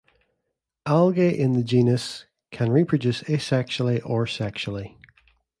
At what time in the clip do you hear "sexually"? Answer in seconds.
4.25-4.97